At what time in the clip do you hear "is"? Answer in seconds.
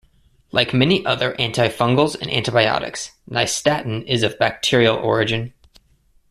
4.07-4.23